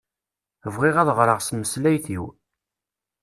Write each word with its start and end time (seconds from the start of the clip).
Bɣiɣ 0.75 0.95
ad 0.99 1.09
ɣreɣ 1.17 1.39
s 1.41 1.47
tmeslayt-iw. 1.49 2.25